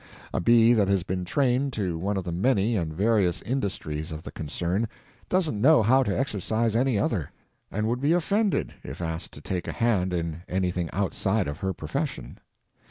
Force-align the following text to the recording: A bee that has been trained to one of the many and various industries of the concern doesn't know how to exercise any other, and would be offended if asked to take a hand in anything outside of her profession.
A 0.33 0.39
bee 0.41 0.73
that 0.73 0.87
has 0.87 1.03
been 1.03 1.25
trained 1.25 1.73
to 1.73 1.95
one 1.95 2.17
of 2.17 2.23
the 2.23 2.31
many 2.31 2.75
and 2.75 2.91
various 2.91 3.39
industries 3.43 4.11
of 4.11 4.23
the 4.23 4.31
concern 4.31 4.87
doesn't 5.29 5.61
know 5.61 5.83
how 5.83 6.01
to 6.01 6.19
exercise 6.19 6.75
any 6.75 6.97
other, 6.97 7.29
and 7.69 7.87
would 7.87 8.01
be 8.01 8.13
offended 8.13 8.73
if 8.83 8.99
asked 8.99 9.31
to 9.33 9.41
take 9.41 9.67
a 9.67 9.71
hand 9.73 10.11
in 10.11 10.41
anything 10.49 10.89
outside 10.91 11.47
of 11.47 11.59
her 11.59 11.71
profession. 11.71 12.39